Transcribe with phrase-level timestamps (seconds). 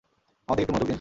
[0.45, 0.89] আমার দিকে একটু মনোযোগ দিন!